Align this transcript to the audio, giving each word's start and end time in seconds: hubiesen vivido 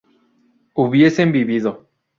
hubiesen 0.73 1.31
vivido 1.31 1.87